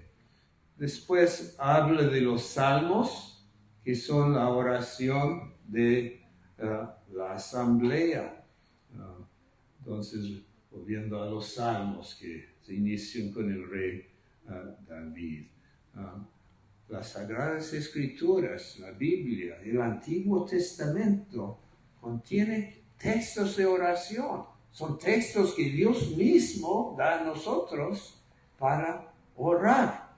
[0.78, 3.46] Después habla de los salmos,
[3.84, 6.22] que son la oración de
[6.58, 8.46] eh, la asamblea.
[8.98, 9.18] Ah,
[9.80, 14.08] entonces, volviendo a los salmos que se inician con el rey
[14.48, 15.48] ah, David.
[16.00, 16.16] Ah,
[16.88, 21.60] las sagradas escrituras, la Biblia, el Antiguo Testamento,
[22.00, 24.46] contiene textos de oración.
[24.72, 28.24] Son textos que Dios mismo da a nosotros
[28.58, 30.18] para orar.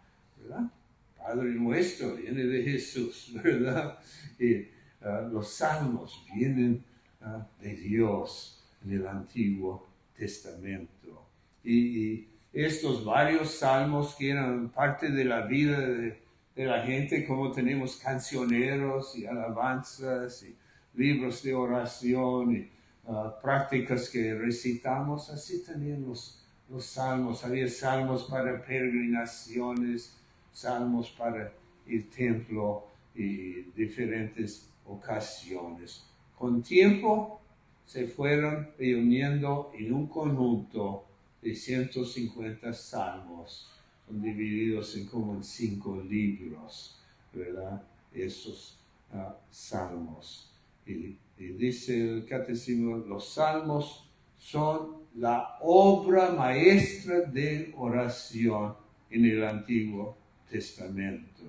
[1.17, 3.98] Padre nuestro viene de Jesús, ¿verdad?
[4.39, 4.67] Y
[5.02, 6.84] ah, los salmos vienen
[7.22, 11.28] ah, de Dios en el Antiguo Testamento.
[11.63, 16.20] y, estos varios salmos que eran parte de la vida de,
[16.56, 20.56] la gente, como tenemos cancioneros y alabanzas y
[20.94, 22.70] libros de oración y
[23.08, 27.44] ah, prácticas que recitamos, así tenían los, los salmos.
[27.44, 30.16] Había salmos para peregrinaciones,
[30.52, 31.52] salmos para
[31.88, 32.86] el templo
[33.16, 36.06] y diferentes ocasiones.
[36.38, 37.42] Con tiempo
[37.86, 41.06] se fueron reuniendo en un conjunto
[41.41, 43.69] de 150 salmos,
[44.08, 46.99] son divididos en como en cinco libros,
[47.34, 47.82] ¿verdad?
[48.13, 48.77] Esos
[49.12, 50.51] ah, salmos.
[50.86, 58.75] Y, dice el catecismo, los salmos son la obra maestra de oración
[59.10, 60.15] en el Antiguo
[60.49, 61.43] Testamento.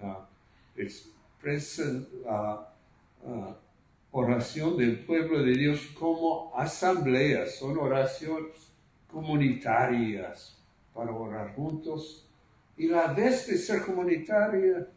[0.00, 0.28] Ah,
[0.76, 2.72] expresan la
[3.26, 3.56] ah,
[4.12, 8.65] oración del pueblo de Dios como asambleas, son oraciones
[9.16, 10.58] comunitarias
[10.92, 12.26] para orar juntos
[12.76, 14.88] y la vez de ser comunitarias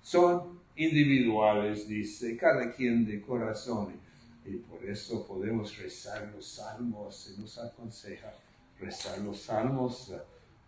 [0.00, 4.00] son individuales, dice, cada quien de corazón.
[4.46, 8.32] Y por eso podemos rezar los salmos, se nos aconseja
[8.80, 10.18] rezar los salmos eh,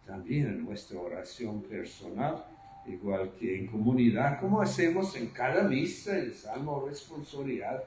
[0.06, 2.44] también en nuestra oración personal,
[2.86, 7.84] igual que en comunidad, como hacemos en cada misa, el salmo responsorial.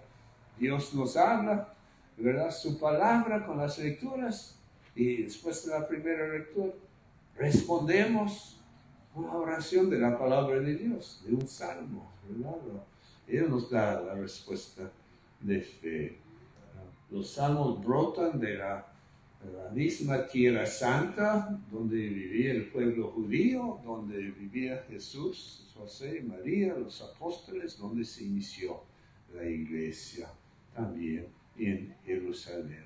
[0.58, 1.76] Dios nos habla,
[2.18, 2.50] ¿verdad?
[2.50, 4.56] Su palabra con las lecturas
[4.96, 6.74] y después de la primera lectura
[7.36, 8.58] respondemos
[9.14, 12.56] una oración de la palabra de Dios, de un salmo, ¿verdad?
[13.28, 14.92] Él nos da la respuesta
[15.42, 16.18] de fe.
[17.12, 18.88] Los salmos brotan de la,
[19.54, 27.02] la misma tierra santa donde vivía el pueblo judío, donde vivía Jesús, José, María, los
[27.02, 28.82] apóstoles, donde se inició
[29.34, 30.30] la iglesia
[30.74, 31.28] también
[31.58, 32.86] en Jerusalén.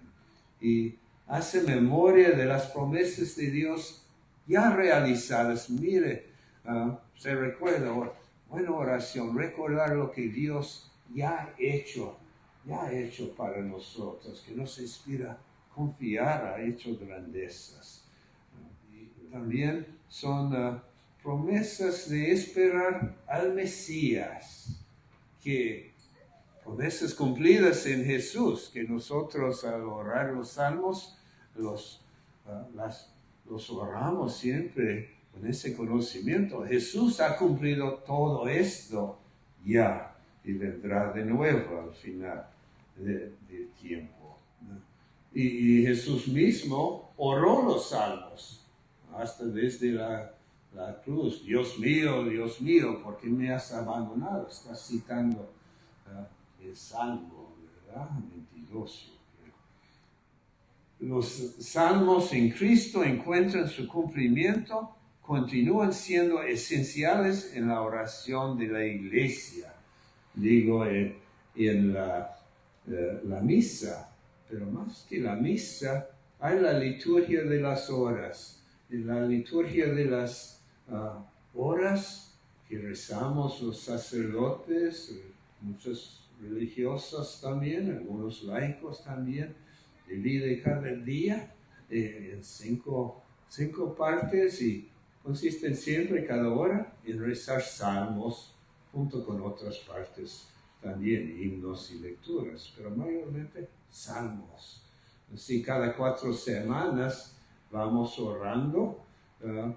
[0.61, 0.95] Y
[1.29, 4.03] hace memoria de las promesas de Dios
[4.47, 5.69] ya realizadas.
[5.69, 6.25] Mire,
[6.65, 7.93] ah, se recuerda,
[8.49, 12.17] buena oración, recordar lo que Dios ya ha hecho,
[12.65, 18.03] ya ha hecho para nosotros, que nos inspira a confiar, ha hecho grandezas.
[19.31, 20.83] También son ah,
[21.21, 24.83] promesas de esperar al Mesías,
[25.43, 25.93] que
[26.63, 31.18] promesas cumplidas en Jesús, que nosotros al orar los salmos
[31.59, 32.01] los,
[32.45, 32.65] ah,
[33.49, 36.65] los oramos siempre con ese conocimiento.
[36.65, 39.19] Jesús ha cumplido todo esto
[39.63, 42.47] ya y vendrá de nuevo al final
[42.95, 43.35] del
[43.79, 44.37] tiempo.
[45.31, 48.65] Y, Jesús mismo oró los salmos,
[49.15, 50.33] hasta desde la,
[50.73, 51.43] la, cruz.
[51.45, 54.47] Dios mío, Dios mío, ¿por qué me has abandonado?
[54.47, 55.51] Está citando
[56.07, 56.27] ah,
[56.61, 57.53] el salmo,
[57.85, 58.09] ¿verdad?
[58.55, 59.18] 22
[60.99, 68.85] los salmos en Cristo encuentran su cumplimiento, continúan siendo esenciales en la oración de la
[68.85, 69.73] iglesia,
[70.33, 72.37] digo, en, la,
[72.87, 74.09] eh, la, misa,
[74.49, 76.09] pero más que la misa,
[76.39, 83.61] hay la liturgia de las horas, en la liturgia de las ah, horas que rezamos
[83.61, 85.13] los sacerdotes,
[85.61, 89.55] muchos religiosos también, algunos laicos también,
[90.09, 91.53] divide cada día
[91.89, 94.89] eh, cinco, cinco partes y
[95.23, 98.55] consisten siempre cada hora en rezar salmos
[98.91, 100.47] junto con otras partes
[100.81, 104.83] también, himnos y lecturas, pero mayormente salmos.
[105.33, 107.35] Así cada cuatro semanas
[107.69, 109.03] vamos orando
[109.41, 109.73] uh,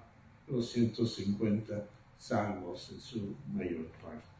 [0.47, 1.85] los 150
[2.17, 4.32] salmos en su mayor parte.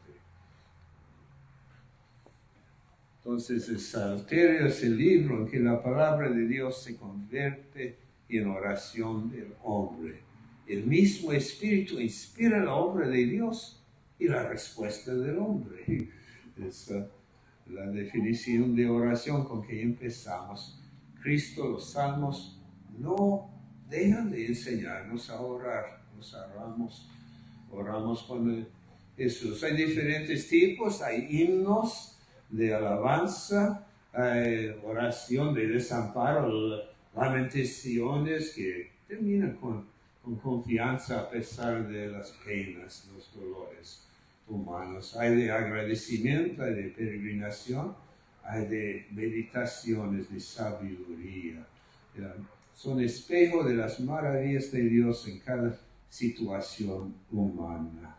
[3.24, 7.96] Entonces el Salterio es el libro en que la palabra de Dios se convierte
[8.28, 10.20] en oración del hombre.
[10.66, 13.82] El mismo Espíritu inspira la obra de Dios
[14.18, 16.10] y la respuesta del hombre.
[16.62, 16.92] Es
[17.66, 20.78] la definición de oración con que empezamos.
[21.22, 22.60] Cristo, los salmos,
[22.98, 23.50] no
[23.88, 26.04] dejan de enseñarnos a orar.
[26.14, 27.08] Nos oramos,
[27.70, 28.68] oramos con
[29.16, 29.64] Jesús.
[29.64, 32.13] Hay diferentes tipos, hay himnos,
[32.50, 33.86] de alabanza,
[34.84, 36.84] oración de desamparo,
[37.14, 39.86] lamentaciones que terminan con,
[40.22, 44.06] con, confianza a pesar de las penas, los dolores
[44.48, 45.16] humanos.
[45.16, 47.94] Hay de agradecimiento, hay de peregrinación,
[48.44, 51.66] hay de meditaciones de sabiduría.
[52.74, 55.76] Son espejo de las maravillas de Dios en cada
[56.08, 58.13] situación humana.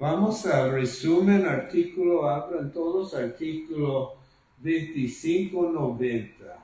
[0.00, 4.16] Vamos al resumen, artículo, hablan todos, artículo
[4.62, 6.58] 2590.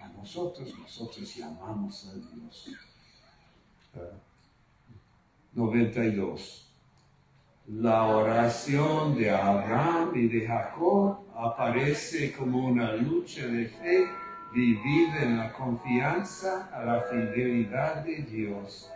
[0.00, 2.70] a nosotros, nosotros llamamos a Dios.
[5.52, 6.63] 92.
[7.66, 14.04] La oración de Abraham y de Jacob aparece como una lucha de fe
[14.52, 18.92] vivida en la confianza a la fidelidad de Dios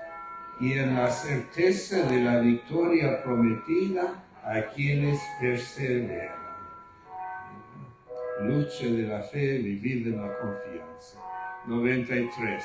[0.60, 6.36] y en la certeza de la victoria prometida a quienes perseveran.
[8.42, 11.18] Lucha de la fe vivida en la confianza.
[11.66, 12.64] 93.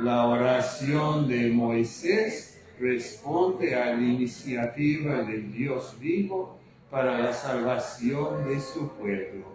[0.00, 2.51] La oración de Moisés
[2.82, 6.58] responde a la iniciativa del Dios vivo
[6.90, 9.46] para la salvación de su pueblo.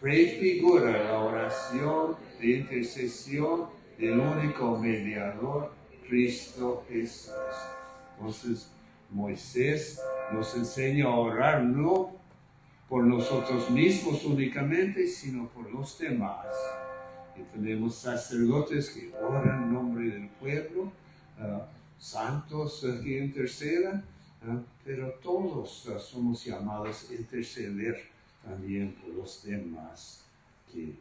[0.00, 3.66] Prefigura la oración de intercesión
[3.98, 5.70] del único mediador,
[6.08, 7.34] Cristo Jesús.
[8.16, 8.72] Entonces,
[9.10, 10.00] Moisés
[10.32, 12.12] nos enseña a orar no
[12.88, 16.46] por nosotros mismos únicamente, sino por los demás.
[17.36, 20.90] Y tenemos sacerdotes que oran en nombre del pueblo.
[21.38, 21.66] Ah,
[22.02, 24.04] santos que intercedan,
[24.84, 28.08] pero todos somos llamados a interceder
[28.44, 30.24] también por los demás
[30.72, 30.94] que,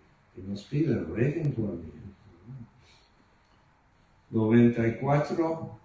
[0.48, 1.92] nos piden, rueguen por mí.
[4.30, 5.80] 94.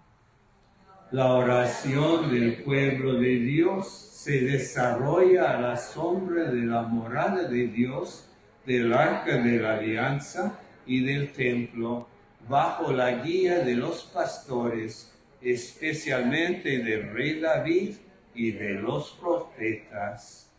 [1.11, 7.67] La oración del pueblo de Dios se desarrolla a la sombra de la morada de
[7.67, 8.29] Dios,
[8.65, 12.06] del arca de la alianza y del templo
[12.47, 17.95] bajo la guía de los pastores, especialmente del rey David
[18.33, 20.49] y de los profetas.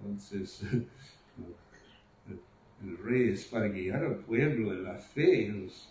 [0.00, 0.62] Entonces,
[2.82, 5.48] el rey es para guiar al pueblo en la fe.
[5.48, 5.88] Los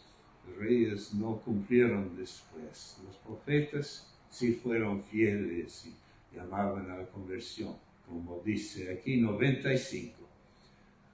[0.58, 2.98] reyes no cumplieron después.
[3.06, 7.76] Los profetas sí fueron fieles y llamaban a la conversión,
[8.08, 10.21] como dice aquí 95.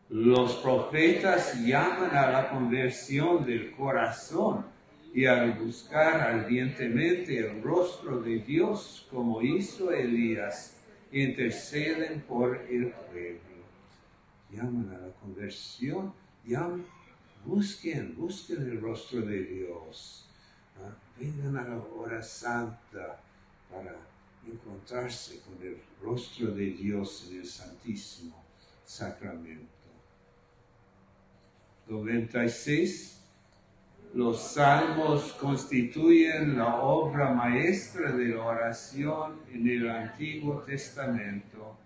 [0.09, 4.65] Los profetas llaman a la conversión del corazón
[5.13, 10.77] y al buscar ardientemente el rostro de Dios como hizo Elías,
[11.11, 13.39] interceden por el pueblo.
[14.49, 16.13] Llaman a la conversión,
[16.45, 16.85] llaman,
[17.43, 20.29] busquen, busquen el rostro de Dios.
[20.77, 20.95] ¿ah?
[21.19, 23.19] Vengan a la hora santa
[23.69, 23.93] para
[24.47, 28.41] encontrarse con el rostro de Dios en el Santísimo
[28.85, 29.76] Sacramento.
[31.88, 33.13] 96.
[34.13, 41.77] Los salmos constituyen la obra maestra de la oración en el Antiguo Testamento.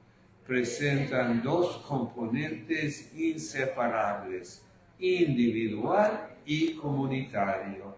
[0.45, 4.64] Presentan dos componentes inseparables,
[4.99, 7.95] individual y comunitario.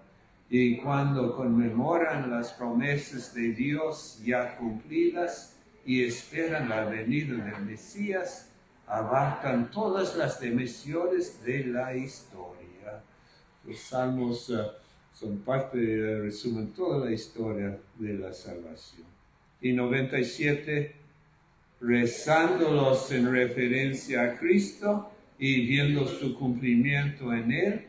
[0.49, 8.52] Y cuando conmemoran las promesas de Dios ya cumplidas y esperan la venida del Mesías,
[8.87, 13.01] abarcan todas las dimensiones de la historia.
[13.65, 14.61] Los salmos eh,
[15.13, 15.77] son parte,
[16.21, 19.07] resumen toda la historia de la salvación.
[19.61, 20.95] Y 97,
[21.79, 25.09] rezándolos en referencia a Cristo
[25.39, 27.87] y viendo su cumplimiento en Él,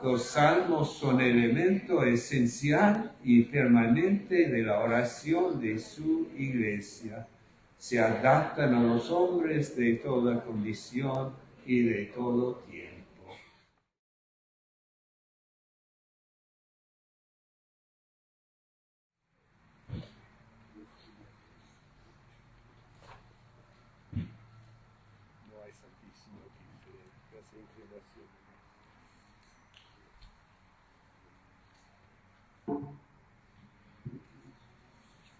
[0.00, 7.26] Los salmos son elemento esencial y permanente de la oración de su iglesia.
[7.78, 11.32] Se adaptan a los hombres de toda condición
[11.64, 12.98] y de todo tiempo.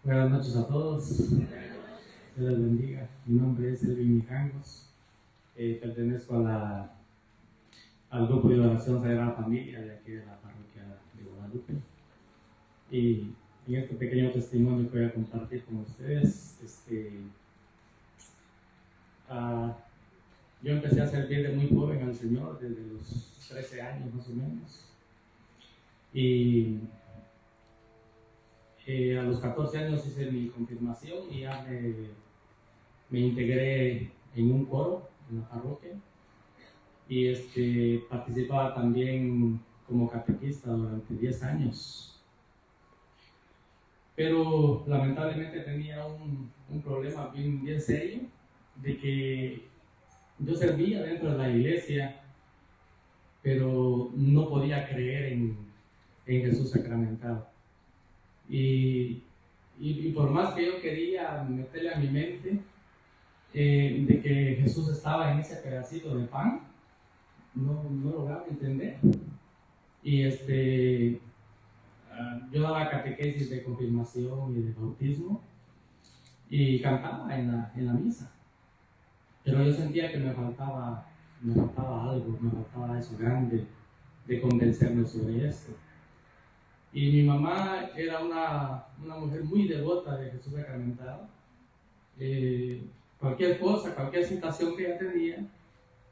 [0.05, 1.57] Buenas noches a todos.
[2.39, 3.09] Dios les bendiga.
[3.26, 4.89] Mi nombre es Elvin Mijangos.
[5.57, 6.93] Eh, pertenezco a la,
[8.11, 10.84] al grupo de oración Sagrada Familia de aquí de la parroquia
[11.14, 11.72] de Guadalupe.
[12.93, 13.32] Y
[13.66, 17.11] en este pequeño testimonio que voy a compartir con ustedes, este,
[19.28, 19.72] uh,
[20.62, 24.32] yo empecé a servir de muy joven al Señor, desde los 13 años más o
[24.32, 24.84] menos.
[26.14, 26.78] Y
[28.86, 32.27] eh, a los 14 años hice mi confirmación y ya me,
[33.11, 35.92] me, integré en un coro en la parroquia
[37.09, 42.20] y este, participaba también como catequista durante 10 años.
[44.14, 48.22] Pero lamentablemente tenía un, un problema bien, serio
[48.76, 49.62] de que
[50.38, 52.20] yo servía dentro de la iglesia,
[53.42, 55.56] pero no podía creer en,
[56.26, 57.48] en Jesús sacramentado.
[58.48, 59.22] Y,
[59.78, 62.59] y, por más que yo quería meterle a mi mente
[63.55, 66.61] eh, de que Jesús estaba en ese pedacito de pan,
[67.55, 68.99] no, no lograba entender.
[70.03, 71.20] Y este,
[72.12, 75.42] ah, yo daba catequesis de confirmación y de bautismo
[76.49, 78.32] y cantaba en la, en la misa.
[79.44, 81.07] Pero yo sentía que me faltaba,
[81.40, 83.66] me faltaba algo, me faltaba eso grande
[84.26, 85.72] de convencerme sobre esto.
[86.92, 91.28] Y mi mamá era una, una mujer muy devota de Jesús sacramentado.
[92.18, 92.82] Eh,
[93.18, 95.36] cualquier cosa, cualquier situación que ella tenía,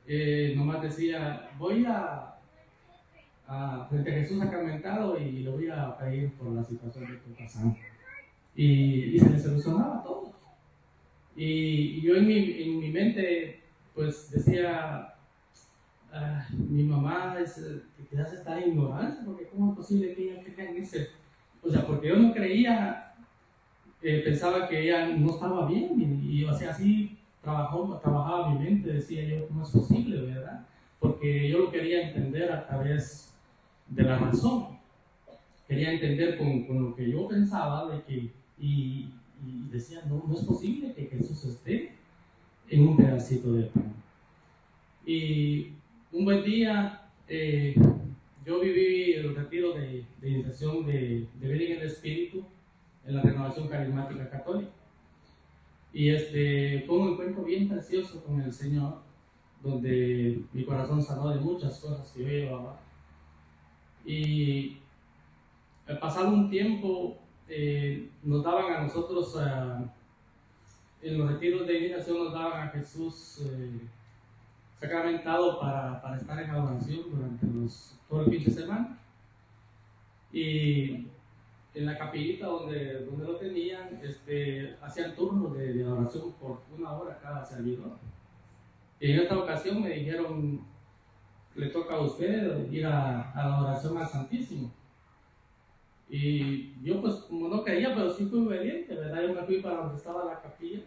[0.07, 2.37] eh, nomás decía, voy a,
[3.47, 7.33] a, frente a Jesús sacramentado y lo voy a pedir por la situación que estoy
[7.33, 7.77] pasando.
[8.55, 10.33] Y, y se le solucionaba todo.
[11.37, 13.61] Y, y yo en mi, en mi mente,
[13.95, 15.17] pues decía,
[16.19, 17.63] Ah, mi mamá es,
[18.09, 21.09] quizás está en ignorancia, porque ¿cómo es posible que ella crea en ese?
[21.63, 23.06] O sea, porque yo no creía,
[24.03, 28.93] eh, pensaba que ella no estaba bien, y, o sea, así trabajó, trabajaba mi mente,
[28.93, 30.67] decía yo, ¿cómo es posible, verdad?
[30.99, 33.35] Porque yo lo quería entender a través
[33.89, 34.79] de la razón,
[35.69, 39.09] quería entender con, con lo que yo pensaba, de que, y,
[39.45, 41.93] y decía, no, no es posible que Jesús esté
[42.69, 43.95] en un pedacito de pan.
[45.05, 45.69] Y
[46.13, 47.75] un buen día, eh,
[48.45, 52.45] yo viví el retiro de, de iniciación de, de en el Espíritu
[53.07, 54.71] en la renovación carismática católica.
[55.93, 58.99] Y este, fue un encuentro bien precioso con el Señor,
[59.63, 62.79] donde mi corazón sanó de muchas cosas que yo llevaba.
[64.05, 64.79] Y
[65.87, 69.37] al pasar un tiempo, eh, nos daban a nosotros,
[71.03, 73.43] en los retiros de iniciación, nos daban a Jesús.
[73.47, 73.81] Eh,
[74.79, 78.99] sacramentado para, para estar en adoración durante los, todo el fin de semana.
[80.33, 81.07] Y
[81.77, 86.93] en la capillita donde, donde lo tenían, este, hacían turnos de, de, adoración por una
[86.93, 87.99] hora cada servidor.
[88.99, 90.63] Y en esta ocasión me dijeron,
[91.55, 94.73] le toca a usted ir a, la adoración al Santísimo.
[96.09, 99.23] Y yo pues como no creía, pero sí fui obediente, ¿verdad?
[99.23, 100.81] Yo me fui para donde estaba la capilla.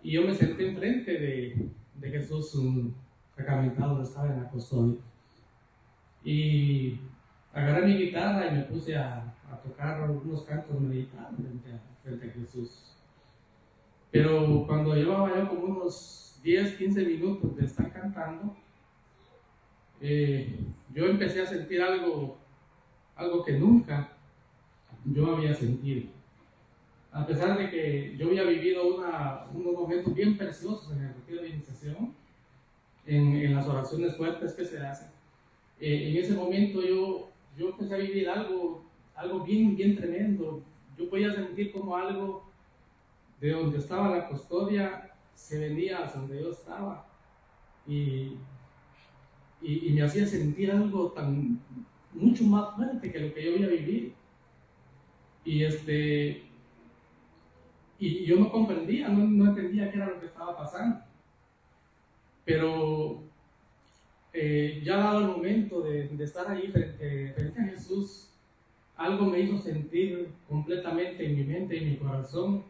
[0.00, 2.94] Y yo me senté enfrente de, de Jesús un
[3.34, 5.00] sacramentado estaba en la custodia.
[6.22, 7.00] Y
[7.52, 9.23] agarré mi guitarra y me puse a,
[9.64, 11.34] tocar unos cantos meditados
[12.02, 12.96] frente a, Jesús.
[14.10, 18.54] Pero cuando llevaba yo como unos 10, 15 minutos de estar cantando,
[20.00, 20.58] eh,
[20.92, 22.36] yo empecé a sentir algo,
[23.16, 24.10] algo que nunca
[25.04, 26.14] yo había sentido
[27.14, 28.96] a pesar de que yo había vivido
[29.52, 32.12] unos momentos bien preciosos en el retiro de iniciación,
[33.06, 35.08] en, en las oraciones fuertes que se hacen,
[35.80, 38.83] eh, en ese momento yo, yo empecé a vivir algo,
[39.14, 40.62] algo bien, bien tremendo.
[40.96, 42.44] Yo podía sentir como algo
[43.40, 47.06] de donde estaba la custodia se venía a donde yo estaba
[47.86, 48.36] y,
[49.60, 51.60] y, me hacía sentir algo tan
[52.12, 54.12] mucho más fuerte que lo que yo había vivido.
[55.44, 56.44] Y este,
[57.98, 61.00] y yo no comprendía, no, no, entendía qué era lo que estaba pasando.
[62.44, 63.22] Pero
[64.32, 68.33] eh, ya dado el momento de, estar ahí frente, a Jesús,
[68.96, 72.64] algo me hizo sentir completamente en mi mente y mi corazón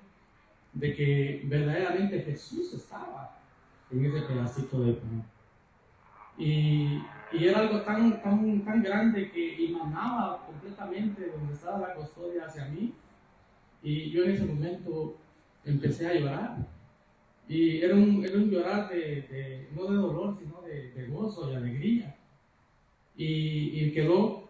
[0.73, 3.39] de que verdaderamente Jesús estaba
[3.91, 5.25] en ese pedacito de pan.
[6.37, 7.01] Y,
[7.33, 12.67] y era algo tan, tan, tan grande que emanaba completamente donde estaba la custodia hacia
[12.67, 12.93] mí.
[13.83, 15.17] Y yo en ese momento
[15.65, 16.57] empecé a llorar.
[17.47, 21.55] Y era un, era un llorar de, no de dolor, sino de, de gozo y
[21.55, 22.17] alegría.
[23.17, 24.44] Y, y, quedó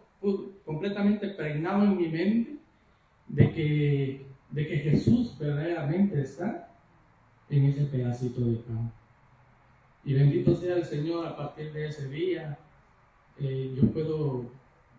[0.65, 2.55] completamente pregnado en mi mente
[3.27, 6.69] de que, de que Jesús verdaderamente está
[7.49, 8.91] en ese pedacito de pan.
[10.03, 12.57] Y bendito sea el Señor a partir de ese día.
[13.39, 14.45] Eh, yo puedo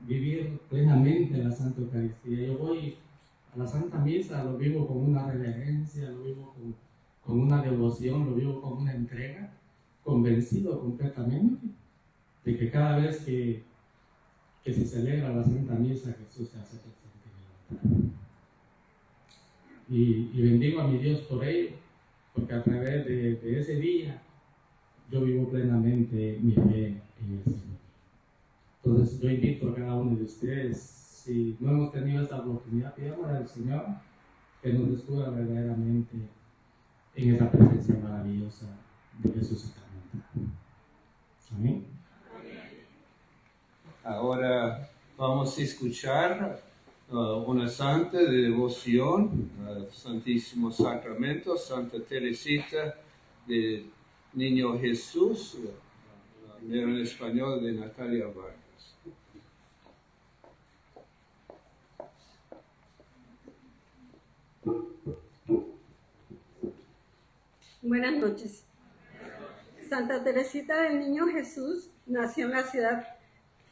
[0.01, 2.47] vivir plenamente la Santa Eucaristía.
[2.47, 2.97] Yo voy
[3.55, 6.75] a la Santa Misa, lo vivo con una reverencia, lo vivo con,
[7.25, 9.53] con una devoción, lo vivo con una entrega,
[10.03, 11.67] convencido completamente
[12.45, 13.63] de que cada vez que,
[14.67, 17.31] que se celebra la Santa Misa, Jesús se hace presente
[17.71, 18.13] en.
[19.89, 21.77] Y, y, bendigo a mi Dios por ello,
[22.35, 24.21] porque a través de, de ese día
[25.09, 27.79] yo vivo plenamente mi fe en el Señor.
[28.83, 33.27] Entonces yo invito a cada uno de ustedes, si no hemos tenido esta oportunidad, pidamos
[33.29, 33.87] al Señor
[34.61, 36.17] que nos descubra verdaderamente
[37.15, 38.67] en esa presencia maravillosa
[39.23, 40.53] de Jesús sacramental.
[41.55, 41.96] Amén.
[44.07, 44.89] Ahora
[45.19, 46.63] vamos a escuchar
[47.11, 52.95] uh, una santa de devoción al Santísimo Sacramento, Santa Teresita
[53.49, 53.87] de
[54.33, 55.57] Niño Jesús,
[56.71, 58.95] en español de Natalia Vargas.
[67.83, 68.63] Buenas noches.
[69.89, 73.16] Santa Teresita del Niño Jesús nació en la ciudad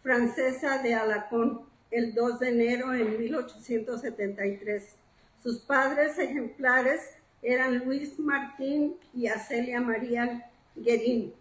[0.05, 4.97] francesa de Alacón el 2 de enero de 1873.
[5.43, 7.01] Sus padres ejemplares
[7.41, 11.33] eran Luis Martín y Acelia María Guerín,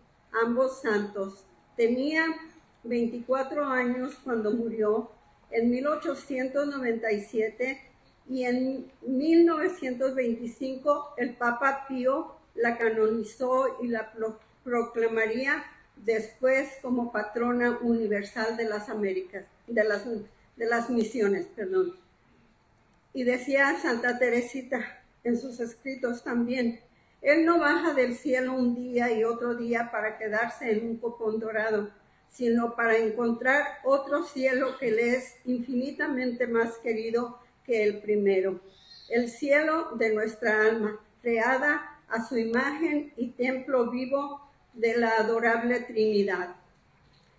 [0.46, 1.44] ambos santos.
[1.76, 2.26] Tenía
[2.84, 5.12] 24 años cuando murió
[5.52, 7.82] en 1897
[8.30, 14.14] y en 1925 el Papa Pío la canonizó y la
[14.64, 15.66] proclamaría
[15.98, 21.96] después como patrona universal de las Américas, de las, de las misiones, perdón.
[23.14, 26.80] Y decía Santa Teresita en sus escritos también,
[27.22, 31.40] él no baja del cielo un día y otro día para quedarse en un copón
[31.40, 31.90] dorado,
[32.28, 38.60] sino para encontrar otro cielo que le es infinitamente más querido que el primero,
[39.10, 44.42] el cielo de nuestra alma, creada a su imagen y templo vivo
[44.74, 46.56] de la adorable Trinidad.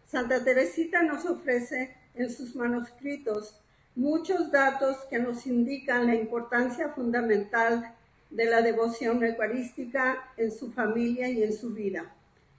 [0.07, 3.59] Santa Teresita nos ofrece en sus manuscritos
[3.97, 7.95] muchos datos que nos indican la importancia fundamental
[8.31, 12.13] de la devoción eucarística en su familia y en su vida,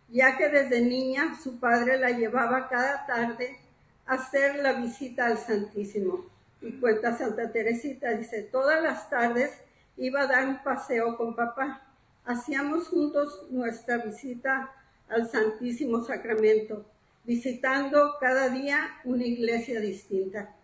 [0.10, 3.58] ya que desde niña su padre la llevaba cada tarde
[4.06, 6.26] a hacer la visita al Santísimo.
[6.62, 9.52] Y cuenta Santa Teresita, dice, todas las tardes
[9.98, 11.85] iba a dar un paseo con papá.
[12.26, 14.72] Hacíamos juntos nuestra visita
[15.08, 16.84] al Santísimo Sacramento,
[17.24, 20.56] visitando cada día una iglesia distinta.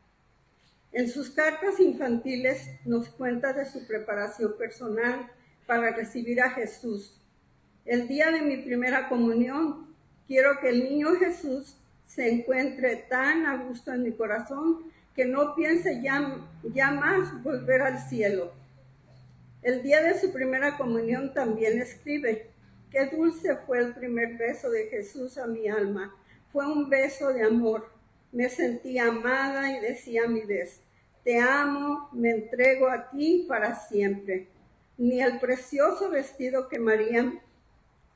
[0.92, 5.32] En sus cartas infantiles nos cuenta de su preparación personal
[5.68, 7.22] para recibir a Jesús.
[7.86, 9.86] El día de mi primera comunión,
[10.28, 15.54] quiero que el niño Jesús se encuentre tan a gusto en mi corazón que no
[15.54, 16.40] piense ya,
[16.74, 18.52] ya más volver al cielo.
[19.62, 22.50] El día de su primera comunión también escribe,
[22.90, 26.16] qué dulce fue el primer beso de Jesús a mi alma.
[26.52, 27.90] Fue un beso de amor
[28.32, 30.82] me sentí amada y decía a mi vez,
[31.24, 34.48] te amo, me entrego a ti para siempre.
[34.98, 37.34] Ni el precioso vestido que María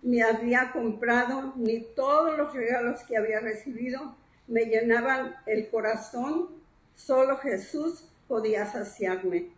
[0.01, 4.15] me había comprado, ni todos los regalos que había recibido
[4.47, 6.49] me llenaban el corazón,
[6.93, 9.49] solo Jesús podía saciarme.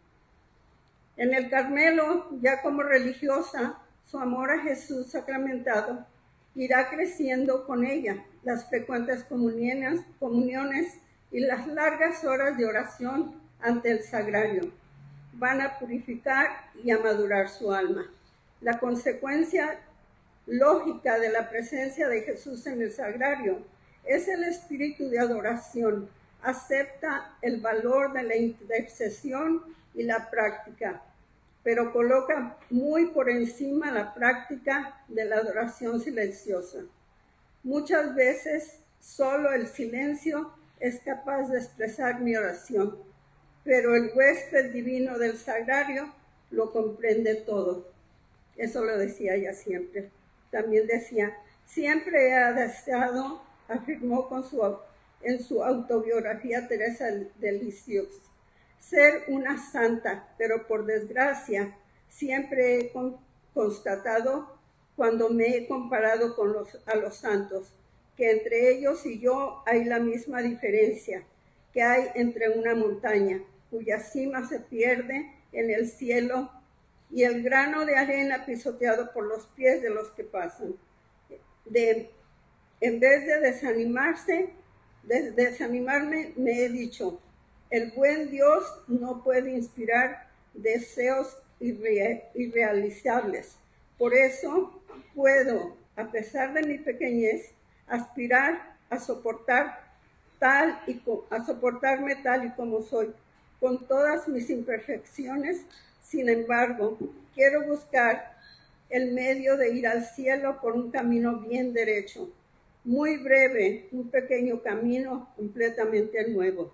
[1.18, 6.06] En el Carmelo, ya como religiosa, su amor a Jesús sacramentado
[6.54, 8.24] irá creciendo con ella.
[8.44, 11.00] Las frecuentes comuniones,
[11.32, 14.72] y las largas horas de oración ante el sagrario
[15.34, 16.48] van a purificar
[16.84, 18.06] y a madurar su alma.
[18.62, 19.80] La consecuencia
[20.46, 23.60] lógica de la presencia de Jesús en el sagrario
[24.06, 26.10] es el espíritu de adoración.
[26.42, 29.64] Acepta el valor de la intercesión
[29.94, 31.02] y la práctica
[31.68, 36.78] pero coloca muy por encima la práctica de la adoración silenciosa.
[37.62, 42.98] Muchas veces Solo el silencio es capaz de expresar mi oración,
[43.64, 46.14] pero el huésped divino del sagrario
[46.52, 47.88] lo comprende todo.
[48.56, 50.10] Eso lo decía ella siempre.
[50.52, 54.62] También decía, siempre he deseado, afirmó con su,
[55.22, 57.52] en su autobiografía Teresa de
[58.80, 62.94] ser una santa, pero por desgracia siempre he
[63.54, 64.58] constatado
[64.96, 67.74] cuando me he comparado con los, a los santos,
[68.16, 71.24] que entre ellos y yo hay la misma diferencia
[71.78, 76.50] que hay entre una montaña, cuya cima se pierde en el cielo
[77.12, 80.76] y el grano de arena pisoteado por los pies de los que pasan.
[81.66, 82.10] De,
[82.82, 84.50] en vez de desanimarse,
[85.04, 87.22] de desanimarme, me he dicho,
[87.70, 93.58] el buen Dios no puede inspirar deseos irrealizables.
[93.98, 94.82] Por eso
[95.16, 97.52] puedo, a pesar de mi pequeñez,
[97.88, 99.88] aspirar a soportar
[100.40, 103.14] tal y a soportarme tal y como soy,
[103.60, 105.62] con todas mis imperfecciones.
[106.02, 106.98] Sin embargo,
[107.34, 108.38] quiero buscar
[108.90, 112.30] el medio de ir al cielo por un camino bien derecho,
[112.84, 116.72] muy breve, un pequeño camino completamente nuevo.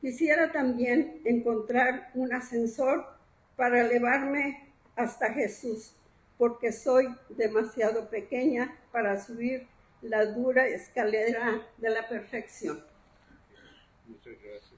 [0.00, 3.06] Quisiera también encontrar un ascensor
[3.56, 5.94] para elevarme hasta Jesús,
[6.36, 9.66] porque soy demasiado pequeña para subir
[10.02, 12.84] la dura escalera de la perfección.
[14.06, 14.77] Muchas gracias.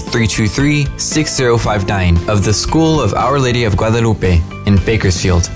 [0.00, 5.50] 323 6059 of the School of Our Lady of Guadalupe in Bakersfield.